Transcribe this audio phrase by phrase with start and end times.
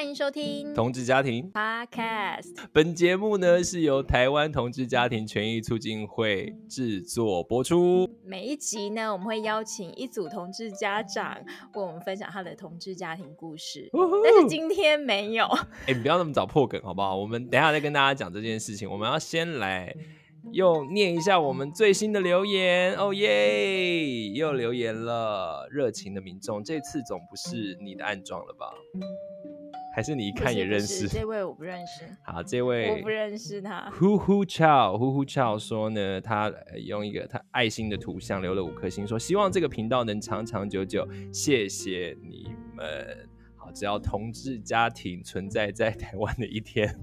[0.00, 2.56] 欢迎收听同志家庭 Podcast。
[2.72, 8.08] 本节目呢是由台湾同志家庭权益促进会制作播出。
[8.24, 11.36] 每一集呢，我们会邀请一组同志家长
[11.74, 13.90] 为我们分享他的同志家庭故事。
[13.92, 15.44] 但是今天没有。
[15.44, 17.14] 哎、欸，你不要那么早破梗好不好？
[17.14, 18.90] 我们等一下再跟大家讲这件事情。
[18.90, 19.94] 我们要先来
[20.50, 22.96] 又念一下我们最新的留言。
[22.96, 28.72] 哦耶，又留言了，热情的民众，这次总不是你的暗桩了吧？
[29.92, 31.08] 还是你一看也认识？
[31.08, 32.04] 这位我不认识。
[32.22, 33.90] 好，这位我不认识他。
[33.98, 36.52] 呼呼俏，呼呼俏说呢，他
[36.84, 41.06] 用一个他爱心的图像留了五颗星，说希望这个频道能长长久久。
[41.32, 43.28] 谢谢你们。
[43.56, 46.96] 好，只要同志家庭存在在台湾的一天，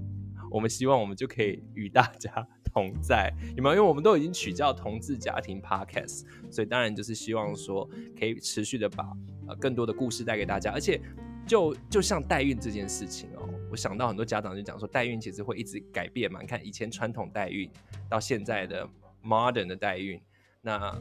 [0.50, 3.76] 我们希望我们就可以与大家同在，有没有？
[3.76, 9.04] 因为我们都已经取叫同志家庭 Podcast，所以当然就是希望说可以持续的把
[9.46, 10.98] 呃更多的故事带给大家，而且。
[11.48, 16.40] 就就像代孕这件事情哦，我想到很多家长就讲说，代孕其实会一直改变嘛。
[16.40, 17.68] 你看以前传统代孕
[18.08, 18.86] 到现在的
[19.24, 20.20] modern 的代孕，
[20.60, 20.94] 那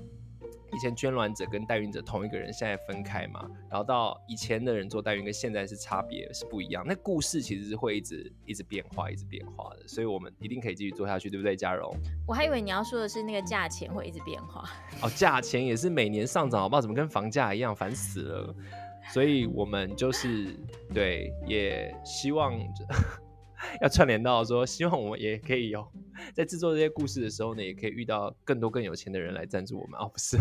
[0.73, 3.49] 以前捐卵者跟代孕者同一个人，现在分开嘛。
[3.69, 6.83] 然后到以前的人做代孕跟现在是差别是不一样。
[6.88, 9.88] 那故事其实是会一直一直变化，一直变化的。
[9.88, 11.93] 所以我们一定可以继续做下去，对不对，嘉荣？
[12.25, 14.69] 我还以为你要说的是那个价钱会一直变化。
[15.02, 16.81] 哦，价钱也是每年上涨，好不好？
[16.81, 18.55] 怎么跟房价一样，烦死了。
[19.09, 20.55] 所以，我们就是
[20.94, 22.53] 对，也希望
[23.81, 25.86] 要串联到说，希望我们也可以有
[26.33, 30.38] 在制作这些故事的时候呢，也可以遇到更多更有钱的人来赞助我们哦，不是，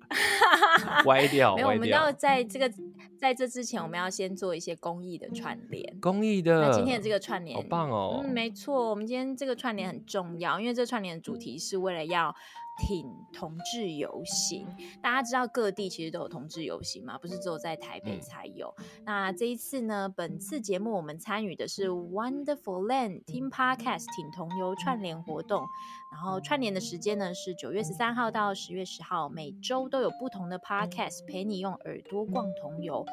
[1.04, 2.72] 歪掉，没有，我们要在这个
[3.18, 6.62] 在这之前，我们要先做一些公益的串联，公益的。
[6.62, 12.34] 那今天的这个串联，好棒哦，嗯，没错，我们今天这个串联很重要，因为这串联的主题是为了要。
[12.78, 14.66] 挺同志游行，
[15.02, 18.74] 大家知道各地其实都有同志游行嘛，不是只有在台北才有。
[18.78, 25.64] 嗯、那这一次呢，本次节目我们参与的是 Wonderful Land Team Podcast 挺同游串联活动，
[26.10, 33.04] 然后串联的时间呢是九月十三号到十月十号，每周都有不同的 Podcast 陪你用耳朵逛同游。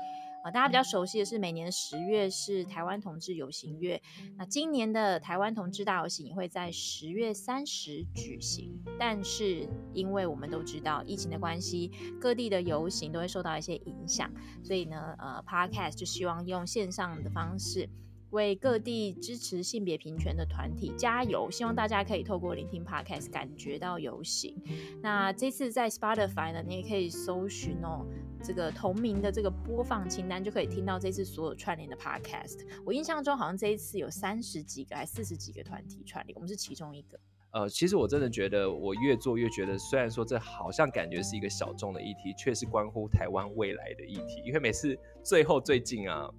[0.43, 4.01] 啊，大家比较熟悉的是，每年十月是台湾同志游行月。
[4.37, 8.81] 那今年的台湾同志大游行也会在十月三十举行。
[8.97, 14.31] 但是，因为我们都知道疫情的关系，各地的游行都会受到一些影响，
[14.63, 17.89] 所以呢，呃，Podcast 就希望用线上的方式。
[18.31, 21.49] 为各地支持性别平权的团体加油！
[21.49, 24.55] 希望大家可以透过聆听 Podcast 感觉到游行。
[25.01, 28.05] 那这次在 Spotify 呢，你也可以搜寻哦，
[28.43, 32.65] 这个同名的这个播放清单，就可以听到这次所有串联的 Podcast。
[32.85, 37.19] 我印象中好像这一次有三十几个还四十几个团体串联，我们是其中一个。
[37.51, 44.41] 呃，其实我真的觉得，我越做越觉得，虽然说这好像感觉是一个小众的议题，却是关乎台湾未来的议题。
[44.45, 46.29] 因为每次最后最近啊。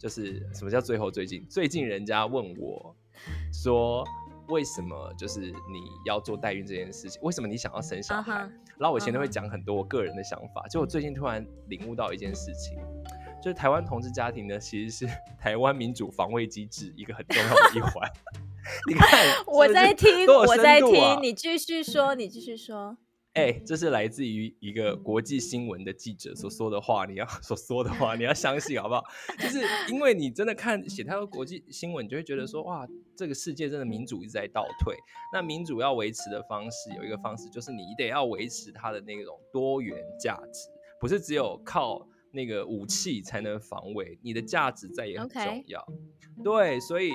[0.00, 1.46] 就是什么叫最后最近？
[1.46, 2.96] 最近人家问我，
[3.52, 4.02] 说
[4.48, 5.52] 为什么就是你
[6.06, 7.20] 要做代孕这件事情？
[7.20, 8.50] 为什么你想要生小孩？Uh huh.
[8.80, 10.82] 然后我以前都会讲很多我个人的想法，就、uh.
[10.82, 12.78] 我最近突然领悟到一件事情，
[13.42, 18.10] 就是台湾同志家庭呢，其实是 台湾民主防卫机制一个很重要的一环。
[18.88, 22.96] 你看， 是是我在听，我在听，你继续说，你继续说。
[23.40, 29.02] 哎、欸，这是来自于一个国际新闻的记者所说的话，你要 所说的话，你要相信好不好？
[29.38, 32.86] 就是因为你真的看写太多国际新闻，你就会觉得说，哇，
[33.16, 34.94] 这个世界真的民主一直在倒退。
[35.32, 40.68] 那民主要维持的方式有一个方式，就是你得要维持它的那种多元价值，
[41.00, 42.06] 不是只有靠。
[42.32, 45.80] 那个武器才能防卫，你的价值在也很重要。
[45.80, 46.19] Okay.
[46.42, 47.10] 对，所以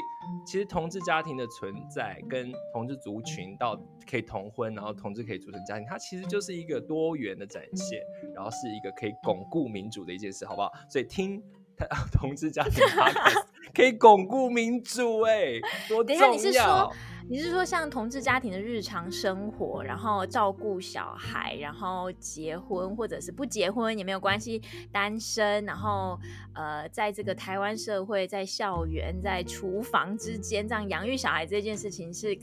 [0.46, 3.75] 其实同志家庭的存在，跟同志族群到
[4.09, 8.00] 可以同婚，然后同志可以组成家庭，它其实就是一个多元的展现，
[8.34, 10.72] 然后是一个可以巩固民主的一件事，好不好？
[10.90, 11.41] 所以听
[12.13, 12.84] 同志家庭
[13.75, 15.59] 可以巩固民主，哎，
[15.90, 16.16] 多重
[16.53, 16.91] 要。
[17.28, 26.19] 你是说像同志家庭的日常生活，然后照顾小孩，然后结婚或者是不结婚也没有关系，单身，然后
[26.54, 32.38] 呃，在这个台湾社会，在校园、在厨房之间这样养育小孩这件事情是，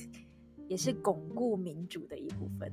[0.67, 2.73] 也是巩固民主的一部分。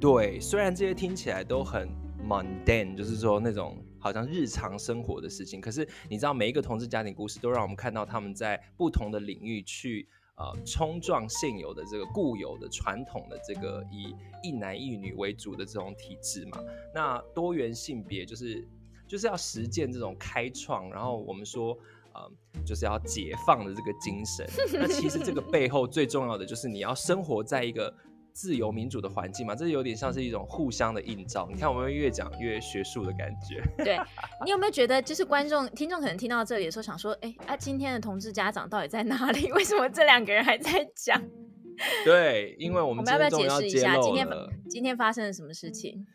[0.00, 1.88] 对，虽然这些听起来都很
[2.28, 10.08] mundane，就是说那种好像日常生活的事情，可是你知道每一个同志家庭故事都让我们看到他们在不同的领域去。
[10.38, 16.62] 呃，冲撞现有的这个固有的传统的这个以一男一女为主的这种体制嘛，
[16.94, 18.62] 那多元性别就是
[19.08, 21.74] 就是要实践这种开创，然后我们说
[22.12, 22.30] 呃，
[22.66, 24.46] 就是要解放的这个精神。
[24.74, 27.90] 那其实这个背后最重要的就是你要生活在一个
[28.36, 31.48] 自由民主的环境嘛，这有点像是一种互相的映照。
[31.50, 33.62] 你看，我们越讲越学术的感觉。
[33.82, 33.98] 对，
[34.44, 39.50] 你有没有觉得，就是观众、听众可能听到这里的时候，想说，哎、欸，啊，今天的同志家长到底在哪里？
[39.56, 41.18] 为什么这两个人还在讲？
[42.04, 44.28] 对，因为我们，我们要不要解释一下今天
[44.68, 46.06] 今天发生了什么事情？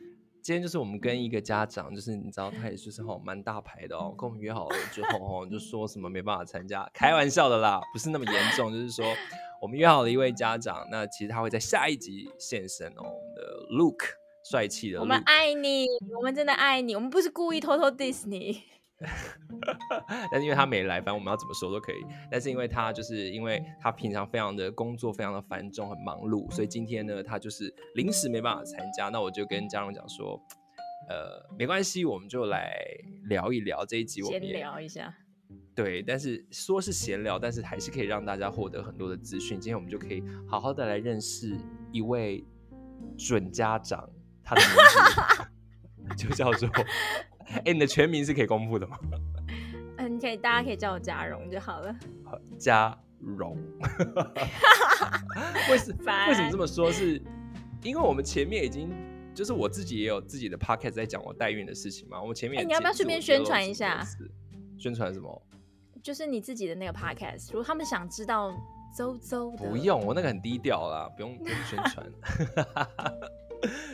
[0.43, 9.03] 今天就是我们跟一个家长，就是你知道，他也就是吼蛮大牌的哦，跟我们约好了之后吼，就说什么没办法参加，开玩笑的啦，不是那么严重，就是说。
[9.61, 13.03] 我们约好了一位家长，那其实他会在下一集现身哦。
[13.03, 14.07] 我们的 Luke，
[14.49, 14.99] 帅气的。
[14.99, 15.85] 我们爱你，
[16.17, 18.63] 我们真的爱你，我们不是故意偷偷 diss 你。
[20.31, 21.97] 但是因为他没来，反正我们要怎么说都可以。
[22.31, 29.09] 但是因为他就是因为他平常非常的工作非常的繁重，很忙碌，所以今天呢，他就是临时没办法参加。
[29.09, 30.41] 那我就跟嘉荣讲说，
[31.07, 32.73] 呃，没关系，我们就来
[33.25, 35.15] 聊一聊这一集，我们先聊一下。
[35.73, 39.59] 对，但是说是闲聊，但是还是可以让大家获得很多的资讯。
[39.59, 41.57] 今天我们就可以好好的来认识
[41.91, 42.45] 一位
[43.17, 44.09] 准家长，
[44.43, 46.67] 他的名字 就叫做……
[47.47, 48.97] 哎、欸，你的全名是可以公布的吗？
[49.97, 51.95] 嗯，可以，大家可以叫我嘉荣就好了。
[52.57, 53.57] 嘉荣，
[55.69, 55.93] 为什
[56.27, 56.91] 为什么这么说？
[56.91, 57.21] 是
[57.83, 58.89] 因为我们前面已经
[59.33, 62.21] 就是我自己也有自己的 podcast 在讲我代孕的事情嘛。
[62.21, 64.03] 我们前面、欸、你要不要顺便宣传一下？
[64.77, 65.41] 宣传什么？
[66.03, 68.51] 就是你自己的那个 podcast，如果他们想知道
[68.97, 72.05] 周周不用，我那个很低调啦，不用不用宣 传。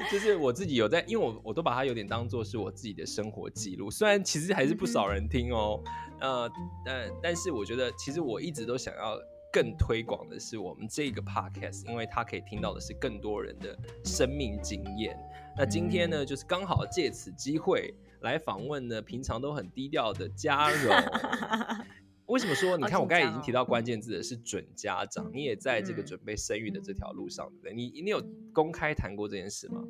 [0.09, 5.83] 就是我自己有在，因为我我都把它有点当做是我自己的生活记录，虽然其实还是不少人听哦、喔，
[6.21, 6.49] 呃，
[6.85, 9.19] 但但是我觉得其实我一直都想要
[9.51, 15.19] 更推广的是我们这个 podcast，因为它可以听到的是更多人的生命经验。
[15.57, 20.95] 那今天呢，就是刚好借此机会来访问呢，平常都很低调的嘉荣。
[22.27, 22.77] 为什么说？
[22.77, 27.73] 你看，我刚才已经提到关键字的是准家长，你也在这个准备生育的这条路上，对不对？
[27.73, 28.21] 你你有
[28.53, 29.83] 公开谈过这件事吗？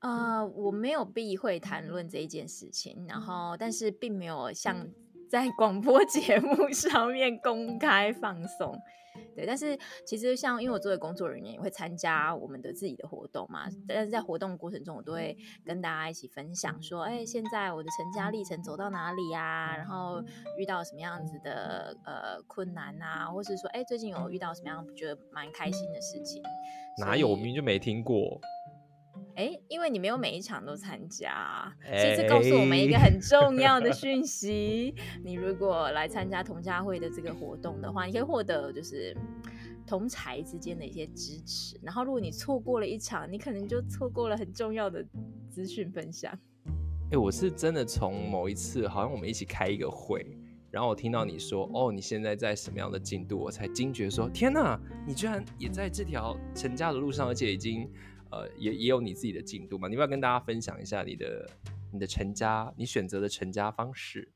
[0.00, 4.86] 呃，我没有避讳谈论这一件事情，然后但是并没有像
[5.30, 8.78] 在广播节目上面公开放送。
[9.34, 13.68] 对，但是其实像因为我作为工作人员，也会参加我们的自己的活动嘛。
[13.88, 19.76] 但是在活动过程中，我都会跟大家一起分享说，哎，现在我的成家历程走到哪里啊？
[19.76, 20.22] 然后
[20.58, 23.26] 遇到什么样子的呃困难啊？
[23.26, 26.42] 或是说，哎，最近有遇到什么样觉得蛮开心的事情？
[26.98, 28.40] 哪有，我明明就没听过。
[29.36, 34.94] 哎，因为你没有每一场都参加，所以这告诉我们一个很重要的 讯息：
[35.24, 39.16] 你如果来参加同家会的这个活动的话，你可以获得就是
[39.84, 41.76] 同才之间的一些支持。
[41.82, 45.04] 然后，如果你错过了一场，你可能就错过了很重要的
[45.50, 46.32] 资讯分享。
[47.10, 50.24] 哎，我是真的从某一次，好像我们一起开一个会，
[50.70, 57.90] 然后我听到你说：“哦，你现在在什么样的进度？”我才惊觉说：“天哪，你居然也在这条成家的路上，而且已经。”
[58.34, 59.86] 呃，也也有你自己的进度嘛？
[59.86, 61.48] 你要不要跟大家分享一下你的
[61.92, 64.28] 你的成家，你选择的成家方式？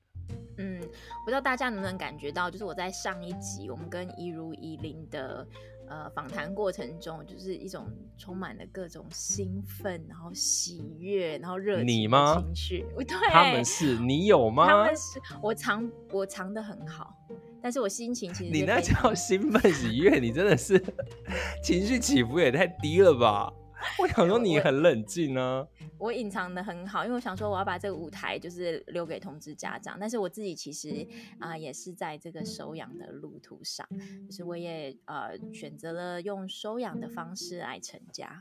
[0.58, 0.80] 嗯，
[1.24, 5.46] 不知道大家能不能感觉到，就是我在上一集我们跟一如一零的
[5.88, 7.86] 呃访谈过程中，就是一种
[8.18, 12.86] 充满了各种兴奋，然后喜悦，然后热情的情绪。
[12.98, 14.66] 对，他们是你有吗？
[14.66, 17.14] 他们是我藏我藏的很好，
[17.62, 20.78] 但是我心情其实你那叫兴奋喜悦，你真的是
[21.62, 23.50] 情绪起伏也太低了吧？
[23.98, 25.66] 我想说你很冷静呢，
[25.98, 31.06] 我隐藏的很好，因为我想说我要把这个舞台就是留给通知家长，但是我自己其实
[31.38, 33.86] 啊、呃、也是在这个收养的路途上，
[34.28, 38.40] 就是我也呃选择了用收养的方式来成家。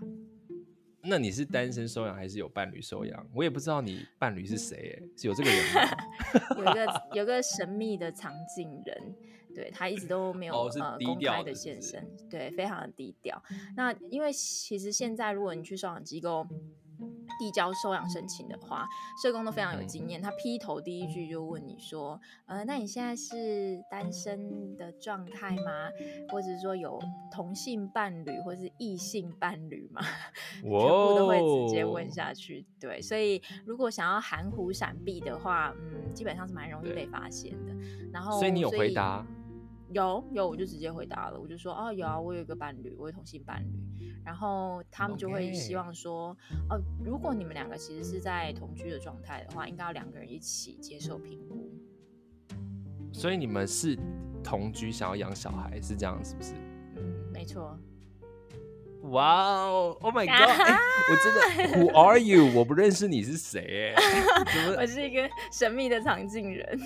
[1.01, 3.27] 那你是单身收养还是有伴侣收养？
[3.34, 5.82] 我也不知道你伴侣是谁，是有这个人吗？
[6.58, 9.16] 有一个有个神秘的藏镜人。
[9.58, 13.42] 对，他一直都没有、哦、呃公开的现身，对，非常的低调。
[13.76, 16.46] 那因为其实现在如果你去收养机构
[17.40, 18.88] 递交收养申请的话，
[19.24, 20.22] 社工都非常有经验。
[20.22, 25.90] 他劈头第一句就问你说：“呃，那你现在是单身的状态吗？
[26.30, 27.00] 或者是说有
[27.32, 30.02] 同性伴侣或是异性伴侣吗？”
[30.62, 32.66] 全部都会直接问下去。
[32.80, 37.74] 对，所以如果想要含糊闪避的话，嗯，基本上是蛮容易被发现的。
[38.12, 39.26] 然后，所以你有回答？
[39.91, 46.36] 有有，我就直接回答了，我就说哦，有啊，我有一个伴侣，我有同性伴侣，然后他们就会希望说.
[46.70, 51.72] 哦，如果你们两个其实是在同居的状态的话，应该要两个人一起接受评估。
[53.13, 53.98] 所以你们是
[54.44, 56.53] 同居，想要养小孩，是这样是不是？
[56.98, 57.79] 嗯，没错。
[59.04, 60.50] 哇哦，Oh my God！
[61.10, 61.39] 我真的
[61.77, 62.51] ，Who are you？
[62.54, 63.94] 我不认识你是谁？
[63.96, 64.04] 哎，
[64.77, 66.80] 我是一个神秘的藏镜人。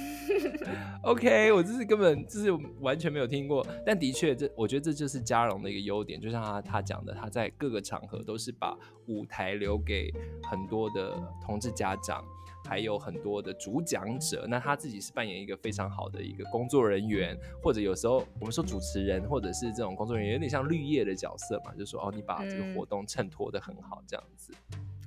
[1.04, 8.78] OK，我这是根本就是完全没有听过，但的确，这我觉得这就是嘉荣的一个优点，就像他他讲的，他在各个场合都是把
[9.08, 10.14] 舞台留给
[10.44, 12.24] 很多的同志家长。
[12.72, 24.54] 还有很多的主讲者，那他自己是扮演一个非常好的一个工作人员，或者有时候我们说主持人，或者是这种工作人员，有点像绿叶的角色嘛，就说哦，你把这个活动衬托的很好，这样子。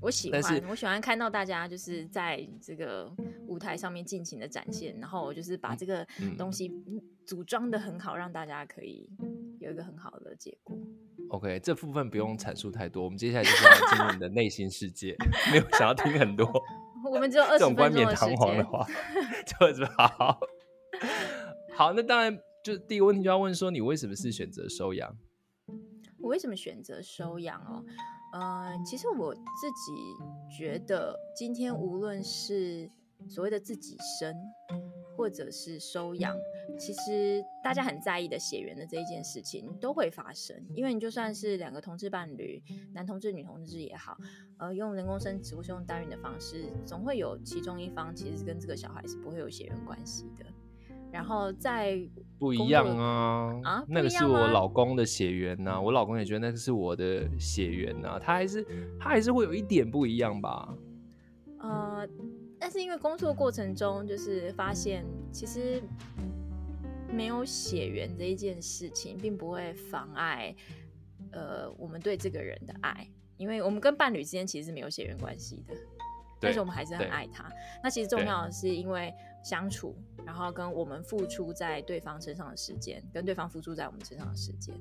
[0.03, 3.11] 我喜欢，我喜欢看到大家就是在这个
[3.47, 6.07] 舞台上面尽情的展现，然后我就是把这个
[6.37, 6.71] 东西
[7.25, 9.09] 组装的很好，让大家可以
[9.59, 10.77] 有一个很好的结果。
[11.31, 15.17] OK，这部分不用阐述太多，我们接下来就是要进入你的内心世界，
[15.51, 16.63] 没有想要听很多。
[17.15, 18.37] 我们只有 二十分钟的时间。
[18.37, 18.87] 这种冠冕堂皇的话，
[19.47, 20.39] 就是 好。
[21.77, 25.17] 好，那当然，就第一个问题就要问说，你为什么是选择收养？
[26.21, 27.85] 我为什么选择收养哦？
[28.33, 32.91] 呃，其实我自己觉得，今天无论是
[33.29, 34.35] 所谓的自己生，
[35.17, 36.37] 或者是收养，
[36.79, 42.63] 其实大家很在意的血缘的这一件事情都会发生，因为你就算是两个同志伴侣，
[42.93, 44.17] 男同志、女同志也好，
[44.59, 50.45] 呃，用人工生殖或是用代孕的方式，总会有其中一方其实跟这个小孩是不会有血缘关系的。
[51.13, 51.97] 然后在
[52.41, 58.67] 不一样啊啊，那个是我老公的血缘呐、啊，我老公也觉得那个是我的血缘呐、啊，他还是
[58.99, 60.77] 他还是会有一点不一样吧？
[61.61, 62.09] 呃。
[62.65, 65.83] 但是因为工作过程中，就是发现其实
[67.13, 70.57] 没有血缘这一件事情，并不会妨碍
[71.33, 73.07] 呃我们对这个人的爱，
[73.37, 75.75] 因为我们跟伴侣之间其实是没有血缘关系的，
[76.41, 77.53] 但是我们还是很爱他。
[77.83, 79.13] 那其实重要的是因为
[79.45, 79.95] 相处，
[80.25, 84.75] 然后跟我们付出在对方身上的时间，跟对方付出在我们身上的时间。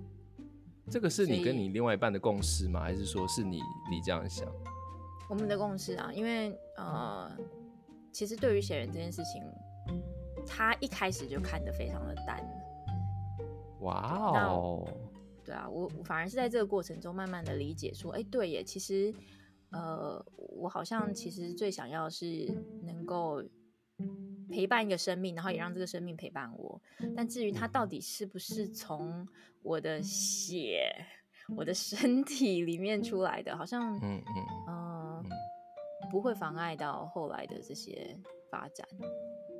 [0.90, 2.80] 这个是你跟你另外一半的共识吗？
[2.80, 3.58] 还是说是你
[3.92, 4.48] 你这样想？
[5.28, 7.30] 我们的共识啊，因为呃。
[8.14, 9.44] 其实对于写人这件事情，
[10.46, 12.40] 他一开始就看得非常的淡。
[13.82, 14.88] 哇哦！
[15.44, 19.14] 对啊，我反而是在这个过程中慢慢的理解说，哎，对耶，其实，
[19.72, 22.48] 呃，我好像其实最想要是
[22.84, 23.44] 能够
[24.50, 26.82] 陪伴一个生命，然后也让这个生命陪伴我。
[27.14, 29.28] 但至于他到底是不是从
[29.64, 30.96] 我的血、
[31.58, 34.93] 我的身体里面出来的，好像，嗯嗯，呃。
[36.14, 38.16] 不会妨碍到后来的这些
[38.52, 38.88] 发展。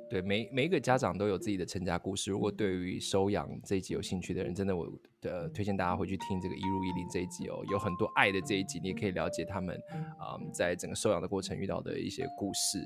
[0.08, 2.30] 对，每每一个家长都有自己的成家故事。
[2.30, 4.86] 如果对于收养这一集有兴趣的人，真的我
[5.20, 9.74] 的推荐大家回去听这个一如一零这一集哦，有很多爱的这一集，你也可以了解他们
[10.16, 12.78] 啊、嗯，在整个收养的过程遇到的一些故事。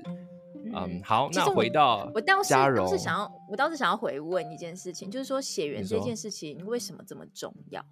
[0.65, 7.85] 嗯，嗯好，那回到我倒是倒是想要，我倒是想要回问一件事情，就是说血缘这件事情为什么这么重要？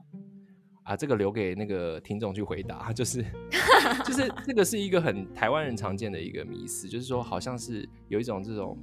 [0.87, 3.21] 啊，这个留给那个听众去回答，就是
[4.07, 8.79] 就是这个是一个很台湾人常见的一个迷思，就是说好像是有一种这种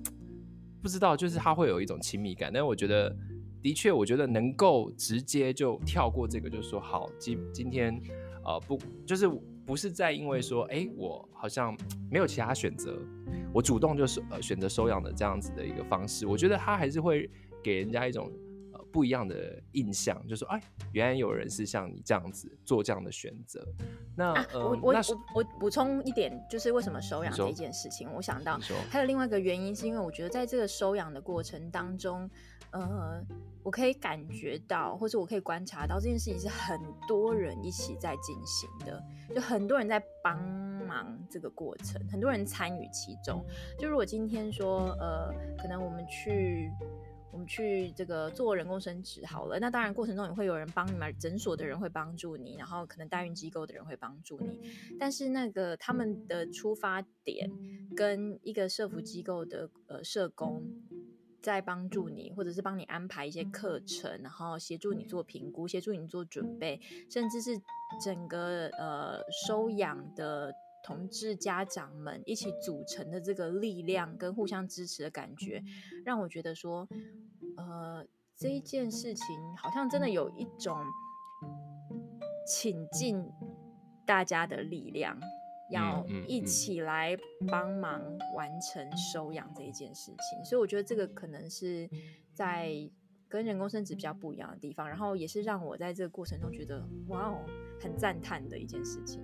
[0.81, 3.15] 不知道，就是他会有一种亲密感，但我觉得
[3.62, 7.98] 的确，我觉得能够直接就跳过这个，就是说好今今天
[8.43, 9.25] 呃不就是
[9.65, 11.74] 不是在因为说哎我好像
[12.12, 13.00] 没有其他选择，
[13.53, 17.29] 我主动就是呃选择收养的这样子的一个方式，我觉得他还是会
[17.63, 18.29] 给人家一种。
[18.93, 23.67] 不一样的印象，就是说，哎，原来有人是像你这样子做这样的选择。
[24.15, 24.93] 那、我我
[25.33, 28.59] 我补充一点，就是为什么收养这件事情，我想到
[28.91, 32.29] 还有另外一个原因，是因为我觉得在这个收养的过程当中，
[32.69, 33.19] 呃，
[33.63, 40.38] 我可以感觉到，或者我可以观察到这件事情是很多人一起在进行的，就很多人在帮
[40.88, 43.43] 忙这个过程，很多人参与其中。
[43.79, 46.71] 就如果今天说，呃，可能我们去。
[47.33, 54.61] 我们去这个做人工生殖好了，那当然过程中也会有人帮你们，诊所的人会帮助你，然后可能代孕机构的人会帮助你，
[54.99, 57.49] 但是那个他们的出发点
[57.95, 60.63] 跟一个社福机构的呃社工
[61.41, 67.59] 在帮助你，或者是帮你安排一些课程，然后协助你做评估，协助你做准备，甚至是
[67.99, 70.53] 整个呃收养的。
[70.83, 75.63] 同志家长们一起组成的这个力量跟互相支持的感觉，
[76.05, 76.87] 让我觉得说，
[77.55, 79.25] 呃，这一件事情
[79.57, 80.77] 好像真的有一种
[82.45, 83.25] 请尽
[84.05, 85.17] 大家的力量，
[85.71, 88.01] 要一起来帮忙
[88.35, 90.43] 完成收养这一件事情。
[90.43, 91.89] 所以我觉得这个可能是
[92.33, 92.69] 在
[93.29, 97.45] 跟人工生殖比较不一样的地方，然后也是让我在这个过程中觉得哇哦，
[97.79, 99.23] 很赞叹的一件事情。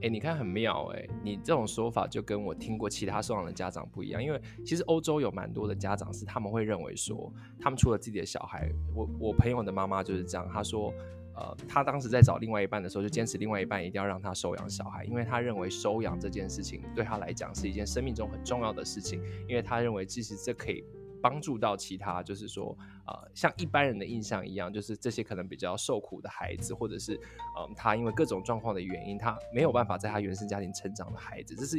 [0.00, 10.90] 哎、欸，你看很妙哎、欸，你这种说法就跟我听过其他收养的家长不一样，因为其实欧洲有蛮多的家长是他们会认为说，他们除了自己的小孩，我我朋友的妈妈就是这样，她说，
[11.34, 20.82] 呃，她当时在找另外一半的时候，就坚持另外一半一定要让她收养小孩，因为她认为收养这件事情对她来讲是一件生命中很重要的事情，因为她认为其实这可以
[21.22, 27.14] 帮助到其他，就是说，呃，像一般人的印象一样，就是这些可能比较受苦的孩子，或者是，
[27.58, 31.78] 嗯、他因为各种状况的原因，他没有办法在他原生家庭成长的孩子，这是。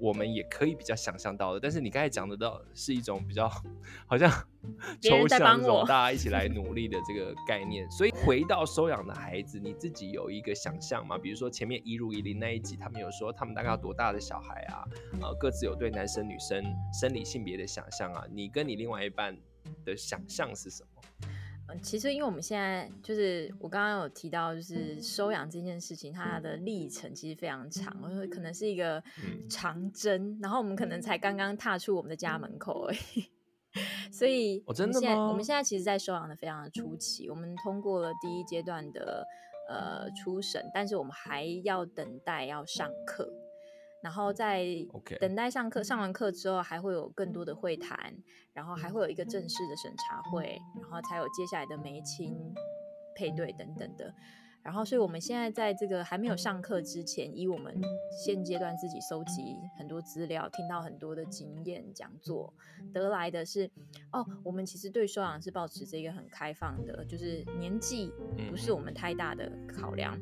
[0.00, 3.48] 我们也可以比较想象到的，但是你刚才讲的到是一种比较
[4.06, 4.30] 好像
[5.00, 7.90] 抽象这种大家一起 来努力的这个概念。
[7.90, 11.16] 所以回到收养的孩子，你自己有一个想象吗？
[11.16, 14.84] 比如说前面一如一林那一集，他们有说他们大概要多大的小孩啊？
[15.22, 18.24] 呃，各自有对男生女生生理性别的想象啊？
[18.30, 19.36] 你跟你另外一半
[19.84, 21.02] 的想象是什么？
[21.68, 29.02] 嗯，其实因为我们现在就是我刚刚有提到，就是收养这件事情，它的历程其实非常长，我说可能是一个
[29.48, 33.30] 长征，然后我们可能才刚刚踏出我们的家门口而已。
[34.10, 39.26] 所以，我们现在我们现在其实，在收养的非常的初期，我们通过了第一阶段的
[39.68, 43.30] 呃初审，但是我们还要等待要上课。
[44.06, 44.64] 然后在
[45.18, 48.14] 等待上课，上完课之后还会有更多的会谈，
[48.52, 52.32] 然后还会有一个正式的审查会，然后才有接下来的媒亲
[53.16, 54.14] 配对等等的。
[54.62, 57.74] 然后，所以我们现在在这个还没有上课之前，以我们
[58.24, 62.54] 现阶段自己搜集很多资料，听到很多的经验讲座
[62.94, 63.68] 得来的是，
[64.12, 68.12] 哦，我们其实对收养是保持这个很开放的，就是年纪
[68.48, 70.16] 不是我们太大的考量。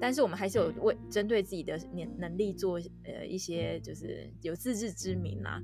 [0.00, 5.62] 但是我们还是有为针对自己的能能力做呃一些就是有自知之明啦，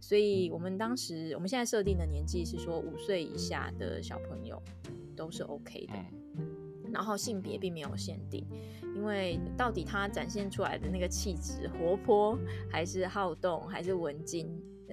[0.00, 4.62] 所以我们当时我们现在设定的年纪是说五岁以下的小朋友
[5.16, 5.94] 都是 OK 的，
[6.92, 8.46] 然后性别并没有限定，
[8.96, 12.38] 因为到底他展现出来的那个气质活泼
[12.70, 14.48] 还是好动还是文静。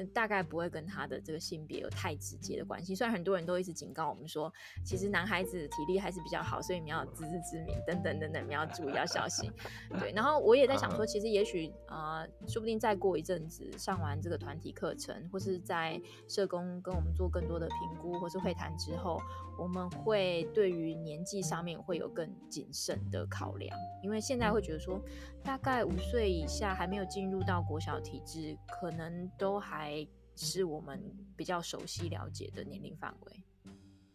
[0.07, 2.93] 大概不会跟他的这个性别有太直接的关系。
[2.95, 4.51] 虽然很多人都一直警告我们说，
[4.83, 9.51] 其实男孩子体力还是比较好，所以你们要自知之明，等等等等，你要注意，要小心。
[9.99, 19.21] 对，然后我也在想说，其实也许啊、呃，说不定再过一阵子，上完这个团体课程，或是在社工跟我们做更多的评估，或是会谈之后，
[19.57, 24.99] 我们会对于年纪上面会有更谨慎的考量，因为现在会觉得说，
[25.43, 29.90] 大概五岁以下还没有进入到国小体制，可能都还。
[29.91, 30.07] 还
[30.37, 30.99] 是我们
[31.35, 33.43] 比较熟悉了解的年龄范围。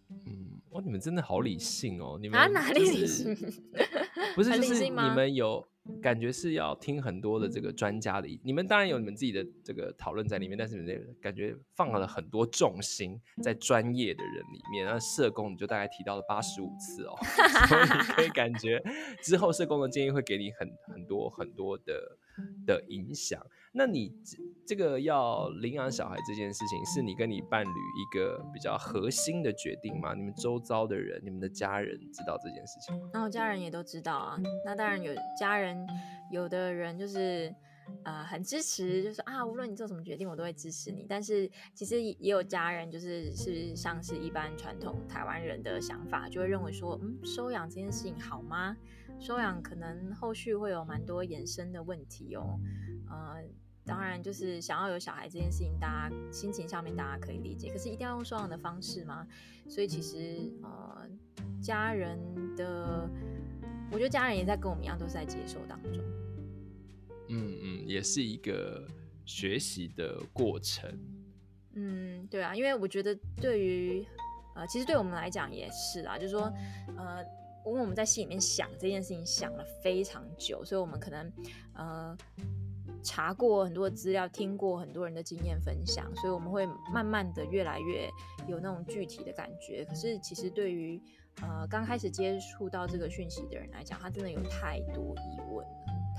[0.09, 2.19] 嗯，哇，你们真的好理性哦！
[2.21, 3.35] 你们、就是、啊，哪里理性？
[4.35, 5.67] 不是， 就是你们有
[6.01, 14.87] 感觉是要听很多的这个专家的，你们当然有你们自己的这个讨论在里面，但是你们感觉放了很多重心在专业的人里面。
[14.87, 17.15] 那社工你就大概提到了八十五次哦，
[17.69, 18.83] 所以可以感觉
[19.23, 22.19] 之后社工的建议会给你很很多很多的
[22.65, 23.45] 的影响。
[23.77, 30.15] 那你这这个要领养小孩这件事情，是你跟你伴侣一个比较核心的决定吗？
[30.15, 33.11] 你们周遭的人，你们的家人知道这件事情吗？
[33.13, 34.37] 然后家人也都知道啊。
[34.65, 35.87] 那当然有家人，
[36.33, 37.55] 有的人就是
[38.03, 41.07] 呃很支持，就是啊，无论你做什么决定，我都会支持你。
[41.09, 48.75] 但是其实也有家人，就是是像是一般传统台湾人的想法，就会认为说，嗯，收养这件事情好吗？
[49.21, 52.59] 收养可能后续会有蛮多衍生的问题哦，
[53.11, 53.45] 呃。
[53.87, 57.71] 当然，就是想要有小孩这件事情，大家心情上面大家可以理解。
[57.71, 59.25] 可是一定要用收养的方式吗？
[59.69, 61.09] 所以其实呃，
[61.63, 62.19] 家人
[62.57, 63.09] 的，
[63.93, 66.03] 我觉得家人也在跟我们一样，都是在接受当中。
[67.29, 68.85] 嗯嗯，也是一个
[69.25, 70.91] 学习的过程。
[71.75, 74.05] 嗯，对啊，因为我觉得对于
[74.57, 76.53] 呃，其实对我们来讲也是啊，就是说
[76.97, 77.23] 呃，
[77.65, 81.33] 因为我们在心里面想这件事情想了非常久，所以我们可能
[81.75, 82.17] 呃。
[83.07, 88.11] 查过很多资料，听过很多人的经验分享，所以我们会慢慢的越来越
[88.49, 89.85] 有那种具体的感觉。
[89.85, 91.01] 可是其实对于
[91.41, 95.65] 呃刚开始接触到这个讯息的人来讲，他真的有太多疑问，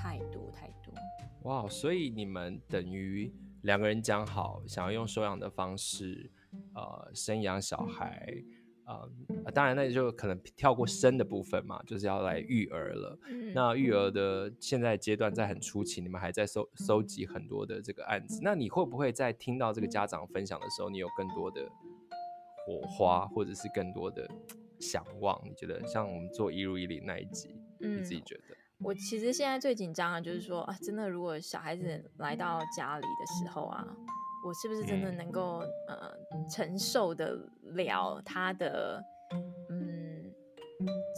[0.01, 0.93] 太多太多。
[1.41, 3.31] 哇，所以你们等于
[3.63, 6.31] 两个人讲好，想要用收养的方式，
[6.73, 8.33] 呃，生养小孩。
[8.87, 9.03] 啊、
[9.43, 13.19] 呃，当然，那就可能跳过生的部分嘛，就是要来育儿了。
[13.27, 18.39] 嗯、那育儿的现在阶段在很初期，你们还在收收集很多的这个案子。
[18.41, 21.69] 那你会不会在听到这个家长分享的时候，你有更多的
[22.65, 24.25] 火花，或者是更多的
[24.79, 25.37] 想望？
[25.43, 27.49] 你觉得像我们做一如一零那一集，
[27.81, 28.55] 嗯、你自己觉得？
[28.79, 33.85] 我其实现在最紧张的就是说啊，真的，如果小孩子来到家里的时候啊。
[34.47, 36.17] 我是不是真的能够、嗯、呃
[36.49, 37.37] 承受得
[37.73, 39.03] 了他的
[39.69, 40.31] 嗯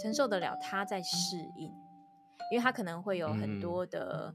[0.01, 1.71] 承受得了他在适应，
[2.51, 4.33] 因为他可能会有很多的、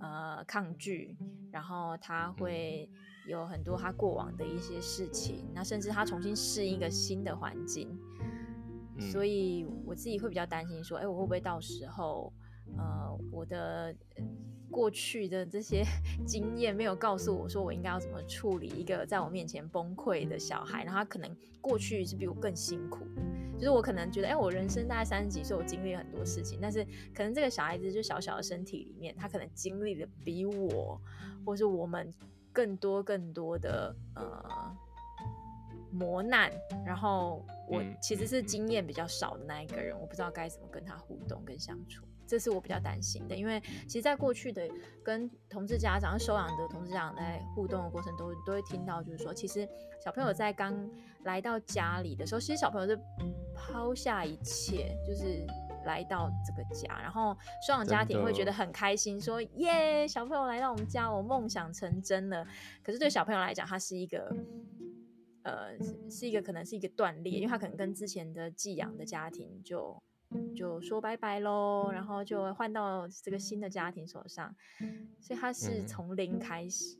[0.00, 1.16] 嗯、呃抗拒，
[1.50, 2.90] 然后他会
[3.26, 7.98] 有很多他过往的一些事情，那甚至他重新适应一个新的环境，
[9.10, 12.30] 所以我自己会比较担心说，哎、欸，我会不会到时候，
[12.76, 13.94] 呃，我的
[14.76, 15.82] 过去的这些
[16.26, 23.06] 经验没有告诉我说，我应该要怎么处理一个在我面前崩溃的小孩，然后他可能过去是比我更辛苦，
[23.56, 26.84] 就是我可能觉得，哎、欸，我人生大概三十几岁，我经历了很多事情，但是
[27.14, 31.00] 可能这个小孩子就小小的身体里面，他可能经历的比我，
[31.46, 32.12] 或是我们
[32.52, 34.76] 更多更多的呃。
[35.92, 36.52] 磨难，
[36.84, 43.36] 然后我其实是经验比较少的那一个人，我不知道该怎么跟他互动跟相处，这是我比较担心的。
[43.36, 44.68] 因为其实，在过去的
[45.04, 49.68] 跟同志家长、收养的同志家长在互动的过程中，都会听到，就是说，其实
[50.04, 50.74] 小朋友在刚
[51.24, 52.98] 来到家里的时候，其实小朋友是
[53.54, 55.46] 抛下一切，就是
[55.84, 57.36] 来到这个家，然后
[57.66, 62.46] 收养家庭会觉得很开心，说耶，小朋友来到我们家，我梦想成真了。
[62.82, 64.36] 可是对小朋友来讲，他是一个。
[65.46, 65.78] 呃，
[66.10, 69.96] 是一个可能是一个断裂，因为他可能跟之前的寄养的家庭就
[70.54, 74.54] 就说拜拜喽，然后就换到这个新的家庭手上，
[75.20, 76.98] 所以他是从零开始。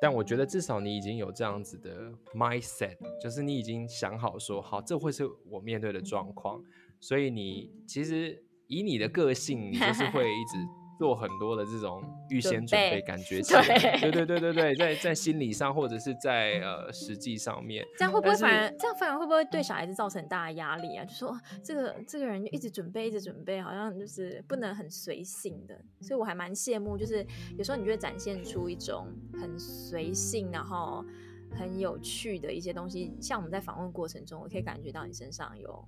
[0.00, 6.62] 但我觉得至少你已经有这样子的 mindset，就是你已经想好说，好，这会是我面对的状况，
[7.00, 10.85] 所以你其实以你的个性，你就是会一直。
[10.98, 21.04] 做很多的这种预先准备，感觉 起来，对对对对对，在在心理上或者是在呃实际上面，这样会不会反而这样反而会不会对小孩子造成很大的压力啊？
[21.04, 27.26] 就说这个这个人就一直准备一直准备，好像就是不能很随性的，所以我还蛮羡慕，就是
[27.58, 29.08] 有时候你就会展现出一种
[29.40, 31.04] 很随性，然后
[31.52, 33.14] 很有趣的一些东西。
[33.20, 35.84] 像我们在访问过程中，我可以感觉到你身上有。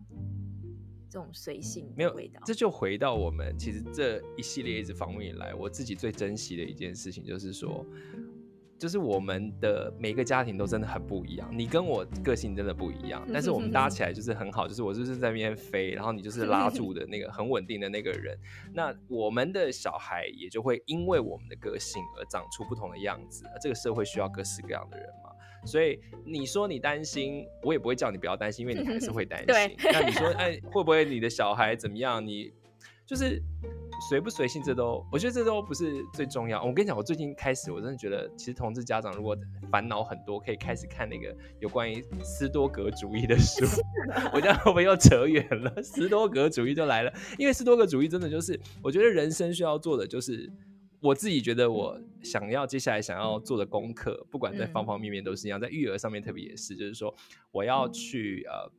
[1.11, 7.85] 这种随性没有味道，这就回到我们其实这一系列一直访问以来，我自己最珍惜的一件事情，就是说，
[8.79, 11.49] 就是我们的每个家庭都真的很不一样。
[11.53, 14.68] 你跟我个性真的不一样，但是我们搭起来就是很好。
[14.68, 18.38] 就是我就是在那边飞，然后你就是拉住的那个很稳定的那个人。
[18.73, 23.44] 那我们的小孩也就会因为我们的个性而长出不同的样子。
[23.61, 25.27] 这个社会需要各式各样的人嘛。
[25.66, 29.77] 所以你说你担心，我也不会叫你不要担心，因为你还是会担心。
[29.92, 32.25] 那你说， 哎，会不会你的小孩怎么样？
[32.25, 32.53] 你
[33.07, 33.42] 就是
[34.09, 36.62] 随不随性，这都我觉得这都不是最重要。
[36.62, 39.37] 我跟你讲，我最近开始，我真的觉得，其实同志家长如果
[39.71, 43.64] 烦恼很多，可以开始看那个有关于斯多格主义的书。
[44.33, 45.83] 我这样会不会又扯远了？
[45.83, 50.51] 斯多格主义就来了，因为斯多格主义真的就是，我觉得人生需要做的就是。
[51.00, 57.14] 我自己觉得，我想要接下来想要做的功课，不管在方方面面都是一样，在育儿上面特别也是，就是说
[57.52, 58.70] 我要去呃，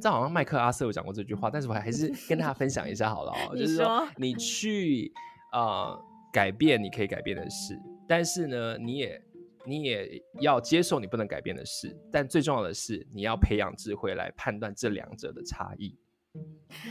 [0.00, 4.06] 这好像麦克阿瑟有讲过这句话，但是我还是跟大家分享一下好了哦， 就是说。
[4.16, 5.12] 你去
[5.52, 5.98] 呃
[6.32, 9.20] 改变你可以改变的事，但是呢，你也
[9.66, 15.98] 你也要接受你不能改变的事，但最重要的是你要培养智慧来判断这两者的差异，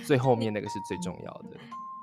[0.06, 1.58] 最后面那个是最重要的。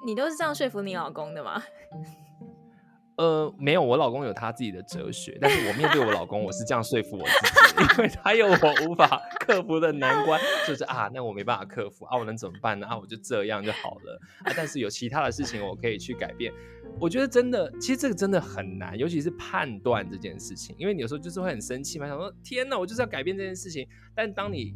[0.05, 1.63] 你，都是这样说服你老公的吗？
[3.17, 12.89] 呃，没有，我老公有他自己的哲学，但是我面对我老公，我是这样说服我自己， 因为他有我无法克服的难关，就是啊，那我没办法克服啊，我能怎么办呢？
[12.89, 14.53] 啊，我就这样就好了啊。
[14.57, 16.53] 但是有其他的事情我可以去改变，
[16.99, 24.75] 我觉得真的，其实这个真的很难，尤其是判断这件事情，因为你有时候就是会很生气嘛，想说天哪，我就是要改变这件事情，但当你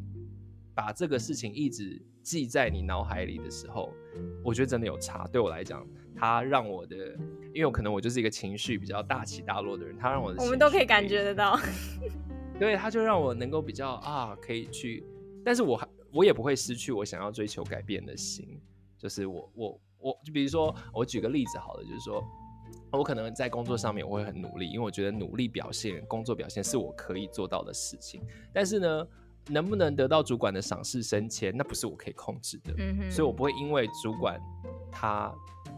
[0.77, 3.91] 把这个事情一直记在你脑海里的时候，
[4.45, 5.87] 我觉得真的有差，对我来讲。
[6.15, 6.97] 它让我的，
[7.55, 11.57] 因为我可能我就是一个情绪比较大起大落的人，他让我的，我们都可以感觉得到，
[12.59, 15.07] 对，他就让我能够比较啊，可以去，
[15.45, 18.61] 但是我还我也不会失去我想要追求改变的心，
[18.99, 22.21] 就是我我我就比如说我举个例子好了，就是说
[22.91, 28.21] 我可能在工作上面我会很努力，因为我觉得努力表现工作表现是我可以做到的事情，
[28.53, 29.07] 但是呢，
[29.49, 34.41] 能不能得到主管的赏识升迁，那不是我可以控制的，嗯，所以我不会因为主管
[34.91, 35.33] 他。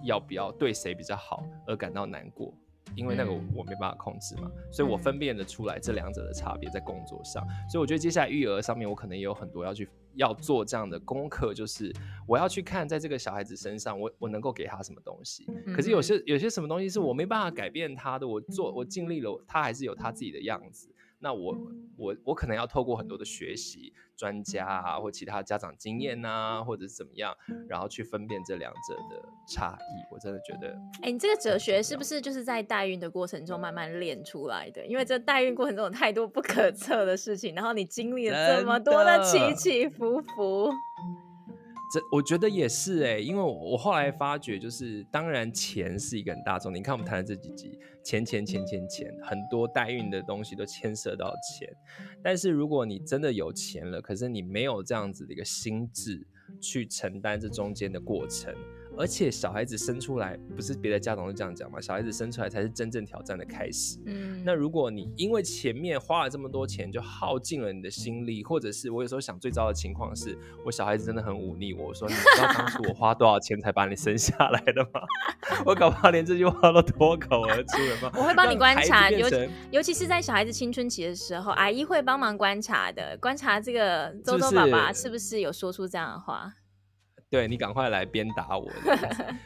[0.05, 2.55] 要不要对谁比较好而感到难过？
[2.95, 7.47] 因为那个我没办法控制嘛，所以我分辨得出来这两者的差别在工作上。
[7.69, 11.93] 所以我觉得接下来育儿上面，我可能也有很多要去要做这样的功课，就是
[12.27, 15.45] 我要去看在这个小孩子身上，我我能够给他什么东西。
[15.75, 20.89] 可是有些有些什么东西是我没办法改变他的，我做我尽力了，他还是有他自己的样子。
[21.23, 21.57] 那我
[21.97, 27.37] 我我可能要透过很多的学习，专家啊，或其他家长经验啊，或者是怎么样，
[27.69, 30.15] 然后去分辨这两者的差异。
[30.15, 30.69] 我真的觉得，
[31.03, 34.85] 哎、欸，你这个哲学是不是就是在代孕的过程中慢慢练出来的？
[34.87, 40.71] 因为这代孕过程中有太多不可测的事情，然后你经历了这么多的起起伏伏。
[41.93, 46.73] 这我觉得也是哎、因为我我后来发觉，就是当然钱是一个很大众。
[46.73, 51.69] 你看我们谈的这几集，钱钱钱钱钱，很多代孕的东西都牵涉到钱。
[52.23, 56.25] 但是如果你真的有钱了，可是你没有这样子的一个心智
[56.61, 58.55] 去承担这中间的过程。
[59.01, 61.81] 而且小孩子生出来，不是别的家长都这样讲吗？
[61.81, 63.99] 小孩子生出来才是真正挑战的开始。
[64.05, 70.37] 嗯，那如果你因为前面花了这么多钱，就耗尽了你的心力，或者是我有时候想最糟的情况是
[70.67, 75.01] 我小孩子真的很忤逆我，我说你知道当初我花多少钱才把你生下来的吗？
[75.65, 78.13] 我搞不好连这句话都脱口而出了吗？
[78.15, 79.27] 我会帮你 观察，尤
[79.71, 86.53] 尤其是在小孩子青春期的时候，阿姨会帮忙观察的，观察这个周周爸爸是不是有说出这样的话。
[87.31, 88.69] 对，你赶快来鞭打我，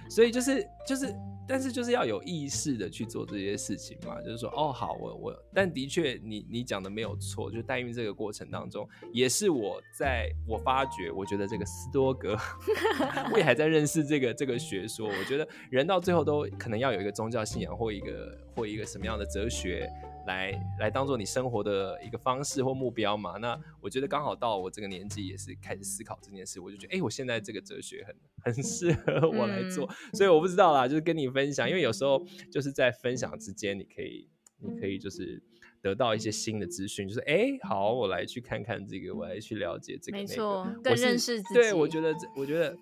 [0.09, 1.14] 所以就是就是，
[1.47, 12.35] 但是就是要有意识的去做这些事情嘛，就是说，哦，好，我我，但的确，你你讲的没有错，就代孕这个过程当中，也是我在我发觉，我觉得这个斯多格，
[13.31, 19.87] 我也还在认识这个这个学说，我觉得人到最后都可能要有一个宗教信仰或一个或一个什么样的哲学。
[20.27, 23.37] 来来当做你生活的一个方式或目标嘛？
[23.39, 26.61] 那我觉得刚好到我这个年纪，也是开始思考这件事。
[26.61, 31.69] 我就觉得，哎、欸，我现在这个哲学很很适合我来做，嗯、所以我不知道啦，就是跟你分享。
[31.69, 34.29] 因为有时候就是在分享之间，你可以
[34.61, 35.43] 你可以就是
[35.83, 41.55] 得到一些新的资讯，就是哎、欸，好，我来去看看这个，我来去了解这个，没错，更认识自己。
[41.55, 42.75] 对，我觉得我觉得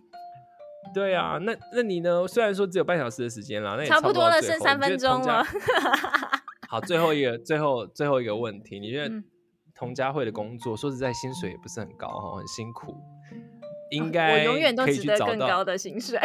[0.94, 1.38] 对啊。
[1.38, 2.26] 那那你呢？
[2.28, 5.44] 虽然说只有半小时的时间啦，那也差不多了，剩三分钟了。
[6.72, 9.14] 好，最后一个，最后最后一个问题，你觉得
[9.74, 12.96] 童佳慧的工作，嗯、说实在，薪水也不是很高哈，很辛苦，
[13.90, 16.18] 应该我永远都值得更高的薪水。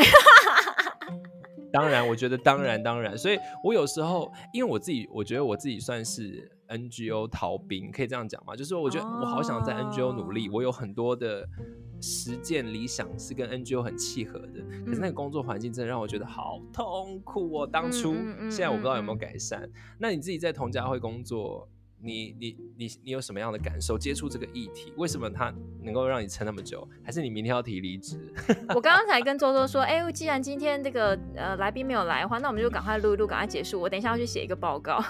[1.73, 8.55] 当然，我觉得 当然当然，所以我有时候，因为我自己，我觉得我自己算是 NGO 逃兵，可以这样讲吗？
[8.55, 11.45] 就是，我觉得我好想在 NGO 努力，我有很多的。
[12.01, 17.67] 实践理想是跟 NGO 很契合的，可是那个工作环境真的让我觉得好痛苦哦。
[17.67, 18.13] 当初，
[18.49, 19.69] 现在我不知道有没有改善。
[19.97, 21.69] 那你自己在同家会工作？
[21.99, 23.97] 你你你你有什么样的感受？
[23.97, 26.87] 接触这个议题，为什么它能够让你撑那么久？
[27.03, 28.33] 还是你明天要提离职？
[28.75, 33.81] 我刚刚才跟周周说，哎、欸，既然今天这个呃来宾没有来的话，那我们就赶快录一录，赶快结束。
[33.81, 35.03] 我等一下要去写一个报告，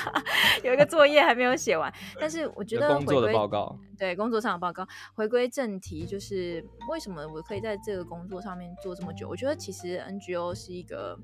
[0.64, 1.92] 有一个作业还没有写完。
[2.18, 4.86] 但是我觉得工作的报告，对工作上的报告。
[5.14, 9.28] 回归正题，就是为什么我可以在这个工作上面做这么久？
[9.28, 11.18] 我觉得其实 NGO 是一个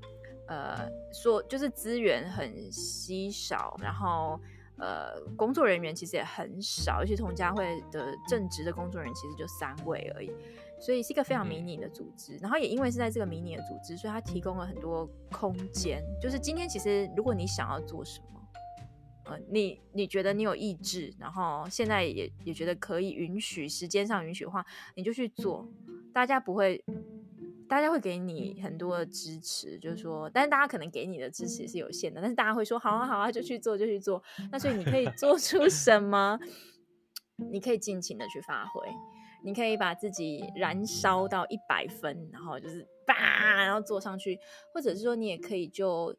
[0.47, 4.39] 呃说就是资源很稀少，然后。
[4.79, 10.31] 呃，工作人员其实也很少，而且同家会的正职的工作人员其实就三位而已，
[10.79, 12.37] 所以是一个非常迷你的组织。
[12.37, 16.03] 然后也因为是在这个迷你的组织，所以它提供了很多空间。
[16.21, 18.39] 就是今天其实如果你想要做什么，
[19.25, 25.67] 呃，你你觉得你有意志，然后现在也也觉得可以允许时间上允许的话，你就去做，
[26.13, 26.83] 大家不会。
[27.69, 34.21] 大家会给你很多的支持，就是说，但是大家可能给你的支持是有限的，但是大家会说好啊好啊，就去做就去做。
[34.51, 36.39] 那所以你可以做出什么？
[37.35, 38.81] 你可以尽情的去发挥，
[39.43, 43.15] 你可以把自己燃烧到一百分，然后就是叭，
[43.65, 44.39] 然后做上去，
[44.73, 46.15] 或者是说你也可以就。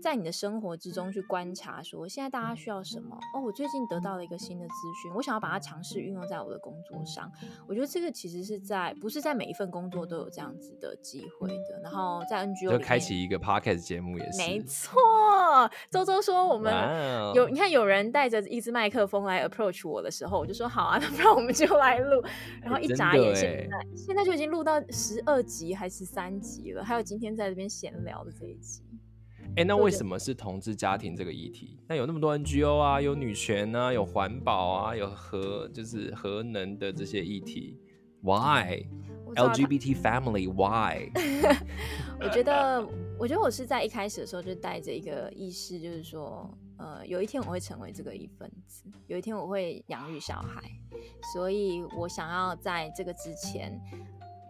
[0.00, 3.16] 在你的生活之中去观察，说现在大家需要什么？
[3.34, 7.30] 哦，我最近得到了一个新的资讯，我想要把它尝试运用在我的工作上。
[7.68, 11.80] 我觉得这个其实是在不是在每一份工作都有这样子的机会的。
[11.82, 14.98] 然后在 NGO 就开启一个 podcast 节目也是没错。
[15.90, 16.72] 周周说我们
[17.34, 17.50] 有，Wow.
[17.50, 22.22] 你看有人带着一支麦克风来 approach 我的时候，我就说好啊， 那不然我们就来录。
[22.62, 28.82] 然后一眨眼，现在现在就已经录到十二集还是三集了，还有今天在这边闲聊的这一集。
[29.56, 31.76] 哎、欸，那为什么是同志家庭这个议题？
[31.88, 37.76] 那有那么多 NGO 啊，有女权啊，有环保啊，有核就是核能的这些议题
[38.22, 38.86] ，Why
[39.34, 41.10] LGBT family Why？
[42.22, 42.86] 我觉得，
[43.18, 50.62] 我觉得我是在一开始的时候就带着一个意识，就是说，呃，有一天我会成为这个一份子，有一天我会养育小孩，
[51.34, 53.78] 所以我想要在这个之前，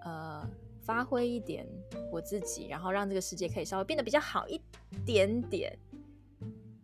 [0.04, 0.46] 呃。
[0.82, 1.66] 发挥一点
[2.10, 4.60] 我自己，然后让这个世界可以稍微变得比较好一
[5.04, 5.78] 点点，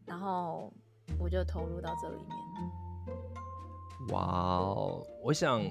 [0.05, 0.73] 然后
[1.19, 2.37] 我就投入到这里面。
[4.09, 5.63] 哇哦，我想。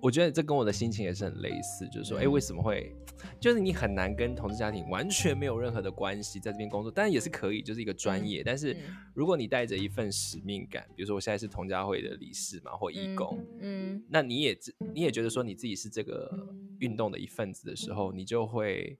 [0.00, 2.94] 我觉得这跟我的心情也是很类似，就是说，哎、欸，为什么会，
[3.40, 8.42] 就是你很难跟同志家庭完全没有任何的关系，在这边工作，当然也是可以，就是一个专业。
[8.44, 8.76] 但是
[9.12, 14.58] 如果你带着一份使命感，比如说我现在是同家会的理事嘛，或义工，嗯，嗯，那你也
[14.94, 16.30] 你也觉得说你自己是这个
[16.78, 18.98] 运动的一份子的时候，你就会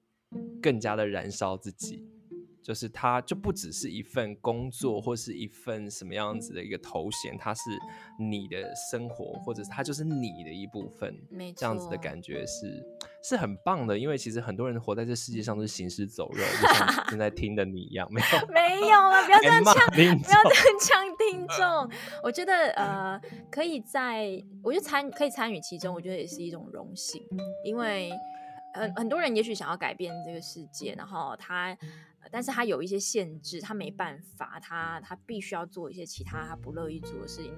[0.61, 2.05] 更加的燃烧自己。
[2.69, 7.63] 就是它就不只是一份工作或是一份什么样子的一个头衔，它是
[8.21, 11.19] 你的生活，或者是它就是你的一部分。
[11.31, 12.87] 没错，这样子的感觉是
[13.25, 18.07] 是很棒的，因为其实很多人活在这世界上都是行尸走肉，就像 正在听的你一样。
[18.13, 21.91] 没有 没有了，不要这样 呛，不要这样呛听众。
[22.23, 23.19] 我觉得呃，
[23.51, 27.23] 可以在，我觉得参可以参与其中，我觉得也是一种荣幸，
[27.65, 28.13] 因为
[28.75, 31.77] 很很多人也许想要改变这个世界，然后他。
[32.31, 37.55] 但是他有一些限制，他没办法，他他必须要做一些其他他不乐意做的事情。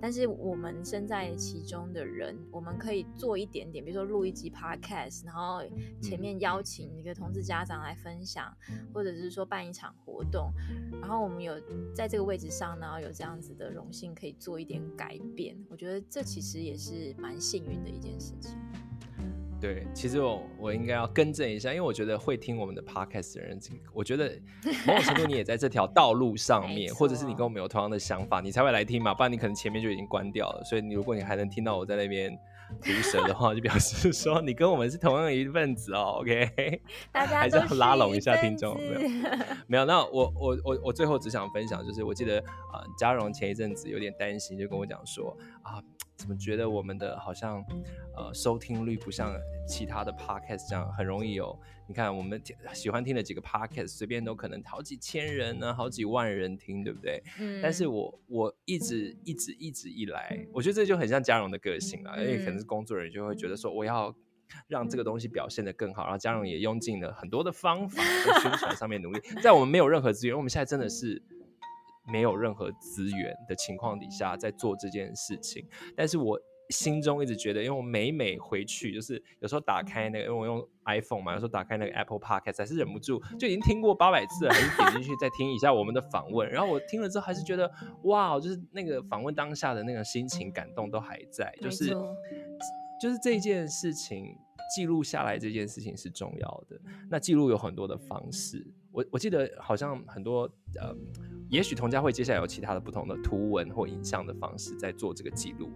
[0.00, 5.60] 但是我们身在其中的人，我们可以做一点点，比如说录一集 podcast，然后
[6.00, 8.56] 前面邀请一个同志家长来分享，
[8.94, 10.50] 或者是说办一场活动，
[10.98, 11.60] 然后我们有
[11.94, 15.54] 在这个位置上，然后有这样子的荣幸可以做一点改变。
[15.68, 18.56] 我觉得这其实也是蛮幸运的一件事情。
[19.58, 23.58] 对，其实我我应该要更正一下，因为我觉得会听我们的 podcast 的人，
[23.92, 24.30] 我觉得
[24.86, 30.62] 某种程度你也在这条道路上 面，或者是你跟我们有同样的想法，你才会来听嘛，不然你可能前面就已经关掉了。
[30.64, 32.30] 所以你如果你还能听到我在那边
[32.82, 36.18] 毒舌的话，就表示说 你跟我们是同样的一份子哦。
[36.20, 36.80] OK，
[37.12, 39.00] 大家还是要拉拢一下听众，没有？
[39.68, 39.84] 没有。
[39.84, 42.38] 那我我我我最后只想分享，就是我记得
[42.72, 45.82] 啊，嘉荣前一阵子有点担心，就跟我讲说啊。
[46.16, 47.62] 怎么觉得我们的好像，
[48.16, 49.34] 呃，收听率不像
[49.68, 51.54] 其他的 podcast 这样很容易有？
[51.88, 52.40] 你看我们
[52.74, 57.22] 喜欢听的几个 podcast，随便都可能好几千人呢，好几万人听，对不对？
[57.38, 57.60] 嗯。
[57.62, 64.14] 但是我我一直一直一直以来，我觉得这就很像嘉荣的个性啊，因为可能是工作人员就会觉得说，我要
[64.68, 71.22] 让这个东西表现得更好，然后嘉荣也用尽了很多的方法在宣传上面努力， 在我们没有任何资源，我们现在真的是。
[72.08, 87.70] 没有任何资源的情况底下，在做这件事情，但是我心中一直觉得，因为我每每回去，就是有时候打开那个，因为我用 iPhone 嘛，有时候打开那个 Apple Podcast，还是忍不住，就已经听过八百次了，还是点进去再听一下我们的访问，然后我听了之后，还是觉得
[88.04, 91.88] 哇，就是那个访问当下的那个心情感动都还在，就是
[93.00, 94.36] 就是这件事情
[94.74, 96.80] 记录下来，这件事情是重要的。
[97.08, 100.50] 那记录有很多的方式，我我记得好像很多
[100.80, 100.96] 呃。
[101.48, 105.70] 也许同家会接下来有其他的不同的图文或影像的方式在做这个记录。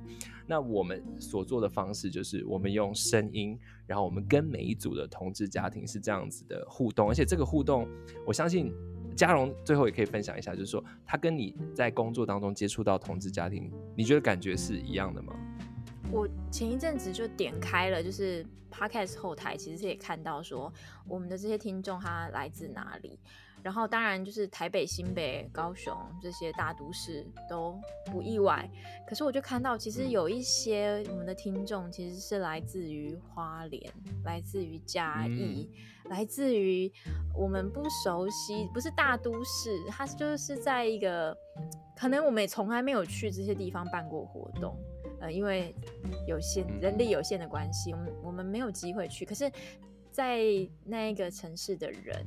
[0.47, 7.89] 那我们所做的方式就是，我们用声音，然后我们跟每一组的同志家庭是这样子的互动，而且这个互动，
[8.27, 8.73] 我相信
[9.15, 15.33] 嘉荣最后也可以分享一下，就是说他跟你在工作当中接触到同志家庭，你觉得感觉是一样的吗？
[16.11, 20.73] 我前一阵子就点开了，就是 Podcast 后台，其实是也看到说
[21.07, 23.21] 我们的这些听众他来自哪里。
[23.63, 28.69] 然后当然就是台北、新北、高雄这些大都市都不意外，
[29.07, 33.93] 可是我就看到其实有一些我们的听众其实是来自于花莲，
[34.25, 35.71] 来自于嘉义，
[36.05, 36.91] 嗯、来自于
[37.37, 41.37] 我们不熟悉，不是大都市，它就是在一个
[41.97, 44.75] 可能我们也从来没有去这些地方办过活动，
[45.21, 45.75] 呃，因为
[46.27, 49.51] 有限人力有限的关系，我们我们没有机会去，可是，
[50.11, 50.41] 在
[50.85, 52.27] 那一个城市的人。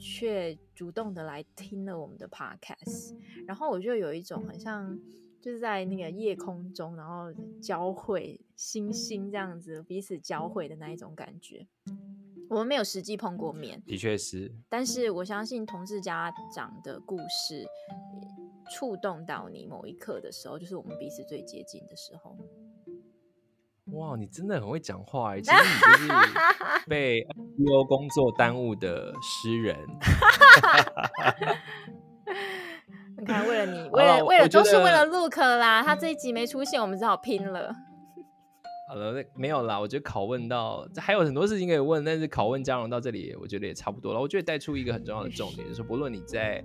[0.00, 3.14] 却主动的来听了我们的 podcast，
[3.46, 4.98] 然后我就有一种很像
[5.40, 11.66] 就是在那个夜空中，然后交汇星星这样子彼此交汇的那一种感觉。
[12.48, 17.64] 我们没有实际碰过面，的确是，但是我相信同志家长的故事
[18.70, 22.36] 触动到你某一刻的时候，就是我们彼此最接近的时候。
[23.92, 25.40] 哇，你真的很会讲话哎！
[25.40, 26.08] 其实你就 是
[26.88, 27.20] 被
[27.58, 29.76] NGO 工作耽误的诗人。
[33.18, 37.74] 你看，为了你， 为了为了都是为了 Look 啦，他这一集没出现，我们只好拼了。
[38.88, 39.78] 好了，那没有啦。
[39.78, 44.20] 我觉得拷问到还有很多事情可以问，但是拷问嘉荣到这里，我觉得也差不多了。
[44.20, 46.64] 我觉得带出一个很重要的重点，就是不论你在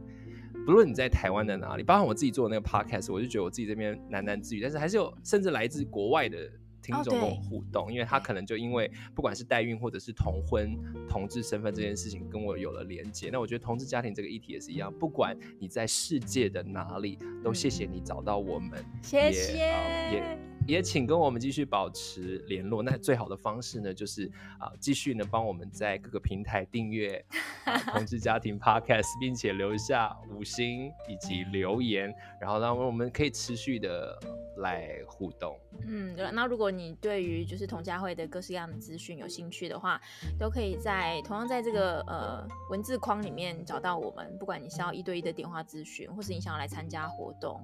[0.65, 6.37] 不论你在台湾的哪里，包括我自己做的那个 podcast，我就觉得我自己这边喃喃自语，但是还是有甚至来自国外的。
[6.85, 10.77] 听众跟我互动，因为他可能就因为不管是代孕或者是同婚
[11.09, 13.29] 同志身份这件事情跟我有了连接。
[13.31, 19.57] 那我觉得同志家庭这个议题也是一样，不管你在世界的哪里，都谢谢你找到我们，谢谢。
[19.57, 22.83] 也呃也也请跟我们继续保持联络。
[22.83, 27.23] 那最好的方式呢，就是啊，继续呢帮我们在各个平台订阅
[27.93, 34.19] 《同志家庭 Podcast》，并且留下五星以及留言，然后让我们可以持续的
[34.57, 35.57] 来互动。
[35.87, 39.99] 嗯，那如果你对于就是同家会的各式各样的资讯有兴趣的话，
[40.37, 44.37] 都可以在同样在这个呃文字框里面找到我们。
[44.37, 47.61] 不管你是要一对一的电话咨询，或是你想要来参加活动。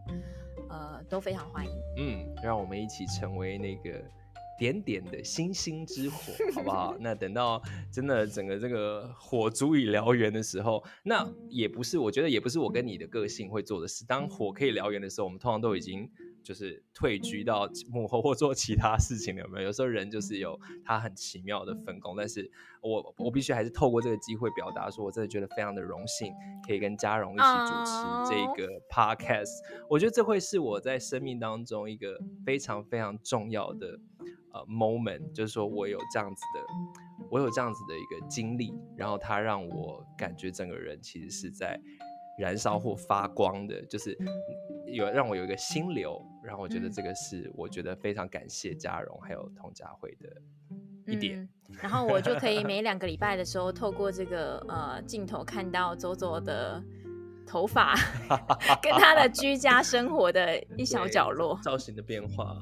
[0.70, 1.72] 呃，都非常欢迎。
[1.98, 4.04] 嗯，让我们一起成为那个
[4.60, 6.96] 点点的星星之火，好不好？
[7.02, 7.62] 那等到
[7.92, 14.06] 真的整个这个火足以燎原的时候，那也不是，我觉得也不是我跟你的个性会做的事。
[14.06, 16.10] 当火可以燎原的时候，我们通常都已经。
[16.44, 19.68] 就是退居到幕后或做其他事情了，有没有？
[19.68, 22.50] 有时候人就是有他很奇妙的分工，但是
[22.82, 26.34] 我我必须还是透过这个机会表达，说我真的觉得非常的荣幸，
[26.68, 27.92] 可以跟嘉荣一起主持
[28.30, 29.60] 这个 podcast。
[29.90, 34.00] 我觉得这会是我在生命当中一个非常非常重要的
[34.54, 41.80] 呃 moment，就是说我有这样子的，我有这样子的一个经历，然后它让我感觉整个人其实是在。
[42.42, 44.18] 燃烧或发光的，就是
[44.88, 50.42] 有让我有一个心流，然后我觉得这个是我觉得非常感谢嘉荣还有童佳慧的
[51.06, 51.38] 一点，
[51.70, 56.84] 嗯，然后我就可以每两个礼拜的时候透过这个呃镜头看到周周的。
[57.52, 57.94] 头发
[58.82, 62.56] 跟他的居家生活的一小角落，造型的变化。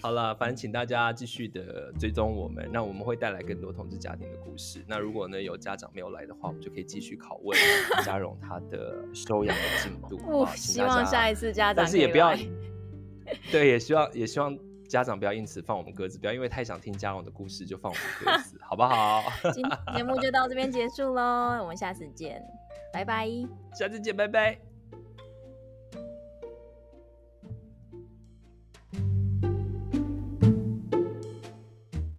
[0.00, 4.82] 好了，反正请大家继续的追踪我们，那我们会带来更多同志家庭的故事。
[4.88, 7.58] 那如果呢有家长没有来的话，我们就可以继续拷问
[8.02, 10.16] 嘉荣他的收养的进度。
[10.24, 12.34] 不，希望下一次家长，但是也不要，
[13.52, 14.56] 对，也希望也希望
[14.88, 19.22] 家长不要因此放我们鸽子，不要因为太想听嘉荣的故事就放我们鸽子，好不好？
[19.52, 22.42] 今天节目就到这边结束喽，我们下次见。
[22.94, 23.28] 拜拜，
[23.74, 24.73] 下次见，拜拜。